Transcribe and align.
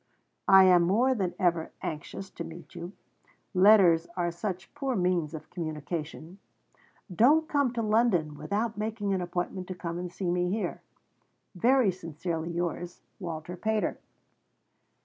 I 0.47 0.63
am 0.63 0.81
more 0.81 1.13
than 1.13 1.35
ever 1.37 1.73
anxious 1.83 2.31
to 2.31 2.43
meet 2.43 2.73
you. 2.73 2.93
Letters 3.53 4.07
are 4.17 4.31
such 4.31 4.73
poor 4.73 4.95
means 4.95 5.35
of 5.35 5.51
communication. 5.51 6.39
Don't 7.15 7.47
come 7.47 7.71
to 7.73 7.83
London 7.83 8.35
without 8.35 8.79
making 8.79 9.13
an 9.13 9.21
appointment 9.21 9.67
to 9.67 9.75
come 9.75 9.99
and 9.99 10.11
see 10.11 10.31
me 10.31 10.49
here. 10.49 10.81
Very 11.53 11.91
sincerely 11.91 12.49
yours, 12.49 13.01
WALTER 13.19 13.55
PATER. 13.55 13.99